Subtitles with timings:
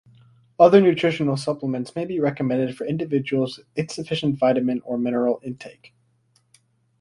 [0.59, 5.93] Other nutritional supplements may be recommended for individuals with insufficient vitamin or mineral intake.